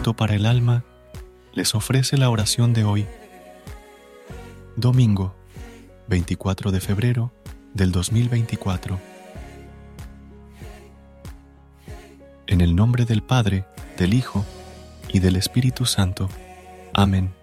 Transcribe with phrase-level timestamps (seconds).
[0.00, 0.82] Para el alma
[1.52, 3.06] les ofrece la oración de hoy.
[4.74, 5.34] Domingo,
[6.08, 7.32] 24 de febrero
[7.74, 8.98] del 2024.
[12.46, 13.66] En el nombre del Padre,
[13.98, 14.46] del Hijo
[15.08, 16.30] y del Espíritu Santo.
[16.94, 17.34] Amén.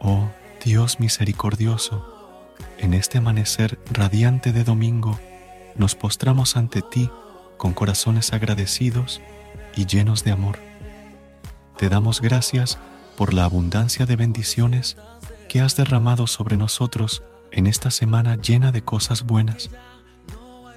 [0.00, 0.30] Oh
[0.64, 5.20] Dios misericordioso, en este amanecer radiante de domingo,
[5.76, 7.10] nos postramos ante ti
[7.56, 9.20] con corazones agradecidos
[9.76, 10.58] y llenos de amor.
[11.76, 12.78] Te damos gracias
[13.16, 14.96] por la abundancia de bendiciones
[15.48, 19.70] que has derramado sobre nosotros en esta semana llena de cosas buenas.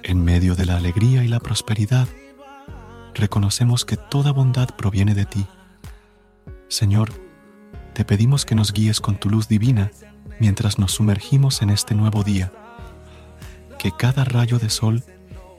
[0.02, 2.06] En medio de la alegría y la prosperidad,
[3.14, 5.46] reconocemos que toda bondad proviene de ti.
[6.68, 7.12] Señor,
[7.94, 9.90] te pedimos que nos guíes con tu luz divina
[10.38, 12.52] mientras nos sumergimos en este nuevo día.
[13.78, 15.02] Que cada rayo de sol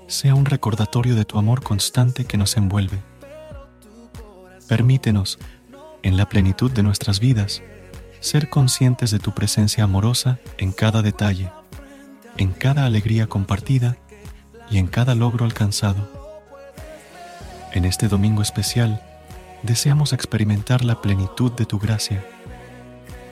[0.07, 2.97] sea un recordatorio de tu amor constante que nos envuelve.
[4.67, 5.37] Permítenos,
[6.01, 7.61] en la plenitud de nuestras vidas,
[8.21, 11.51] ser conscientes de tu presencia amorosa en cada detalle,
[12.37, 13.97] en cada alegría compartida
[14.69, 16.09] y en cada logro alcanzado.
[17.73, 19.01] En este domingo especial,
[19.63, 22.25] deseamos experimentar la plenitud de tu gracia.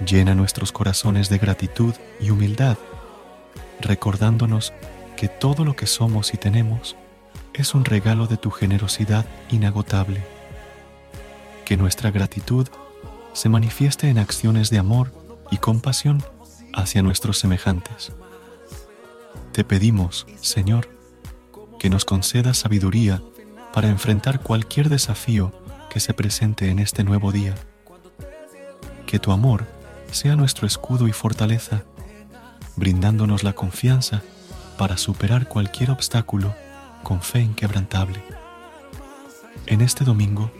[0.05, 2.77] Llena nuestros corazones de gratitud y humildad,
[3.79, 4.73] recordándonos
[5.15, 6.95] que todo lo que somos y tenemos
[7.53, 10.23] es un regalo de tu generosidad inagotable.
[11.63, 12.67] Que nuestra gratitud
[13.33, 15.11] se manifieste en acciones de amor
[15.51, 16.23] y compasión
[16.73, 18.11] hacia nuestros semejantes.
[19.51, 20.89] Te pedimos, Señor,
[21.79, 23.21] que nos concedas sabiduría
[23.73, 25.53] para enfrentar cualquier desafío
[25.89, 27.55] que se presente en este nuevo día.
[29.05, 29.65] Que tu amor
[30.11, 31.83] sea nuestro escudo y fortaleza,
[32.75, 34.21] brindándonos la confianza
[34.77, 36.53] para superar cualquier obstáculo
[37.03, 38.23] con fe inquebrantable.
[39.67, 40.51] En este domingo,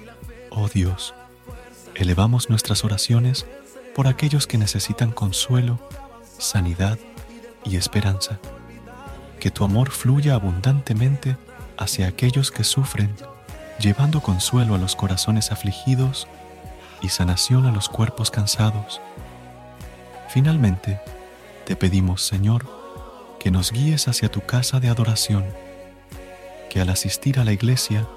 [0.49, 1.13] oh Dios,
[1.95, 3.45] elevamos nuestras oraciones
[3.93, 5.79] por aquellos que necesitan consuelo,
[6.37, 6.97] sanidad
[7.63, 8.39] y esperanza.
[9.39, 11.37] Que tu amor fluya abundantemente
[11.77, 13.13] hacia aquellos que sufren,
[13.79, 16.27] llevando consuelo a los corazones afligidos
[17.01, 19.01] y sanación a los cuerpos cansados.
[20.29, 20.99] Finalmente,
[21.65, 22.84] te pedimos, Señor,
[23.45, 25.45] que nos guíes hacia tu casa de adoración,
[26.67, 28.07] que al asistir a la iglesia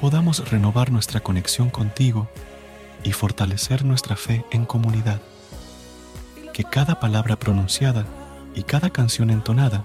[0.00, 2.30] podamos renovar nuestra conexión contigo
[3.02, 5.20] y fortalecer nuestra fe en comunidad,
[6.54, 8.06] que cada palabra pronunciada
[8.54, 9.84] y cada canción entonada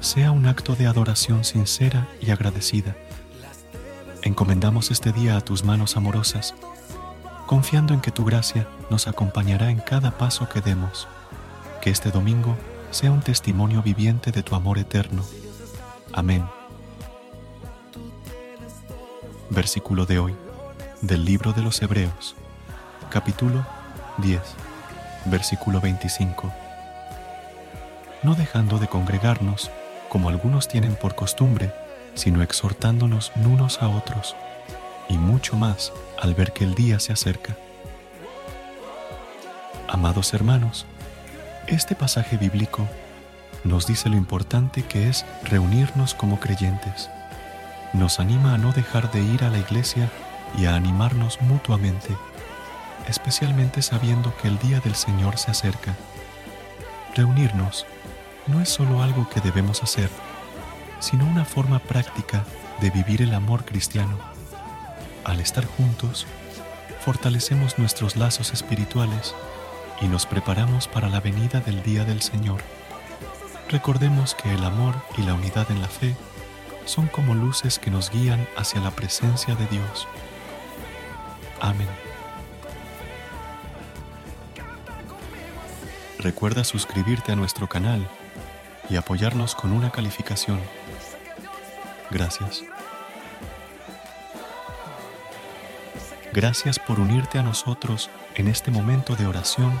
[0.00, 2.96] sea un acto de adoración sincera y agradecida.
[4.22, 6.56] Encomendamos este día a tus manos amorosas,
[7.46, 11.06] confiando en que tu gracia nos acompañará en cada paso que demos,
[11.80, 12.56] que este domingo
[12.92, 15.24] sea un testimonio viviente de tu amor eterno.
[16.12, 16.44] Amén.
[19.48, 20.36] Versículo de hoy
[21.00, 22.36] del libro de los Hebreos,
[23.10, 23.64] capítulo
[24.18, 24.40] 10,
[25.24, 26.52] versículo 25.
[28.22, 29.70] No dejando de congregarnos,
[30.10, 31.72] como algunos tienen por costumbre,
[32.14, 34.36] sino exhortándonos unos a otros,
[35.08, 37.56] y mucho más al ver que el día se acerca.
[39.88, 40.84] Amados hermanos,
[41.66, 42.88] este pasaje bíblico
[43.64, 47.08] nos dice lo importante que es reunirnos como creyentes.
[47.92, 50.10] Nos anima a no dejar de ir a la iglesia
[50.58, 52.16] y a animarnos mutuamente,
[53.08, 55.94] especialmente sabiendo que el día del Señor se acerca.
[57.14, 57.86] Reunirnos
[58.48, 60.10] no es solo algo que debemos hacer,
[60.98, 62.44] sino una forma práctica
[62.80, 64.18] de vivir el amor cristiano.
[65.24, 66.26] Al estar juntos,
[67.04, 69.34] fortalecemos nuestros lazos espirituales
[70.02, 72.60] y nos preparamos para la venida del día del Señor.
[73.68, 76.16] Recordemos que el amor y la unidad en la fe
[76.84, 80.08] son como luces que nos guían hacia la presencia de Dios.
[81.60, 81.88] Amén.
[86.18, 88.06] Recuerda suscribirte a nuestro canal
[88.90, 90.60] y apoyarnos con una calificación.
[92.10, 92.64] Gracias.
[96.32, 99.80] Gracias por unirte a nosotros en este momento de oración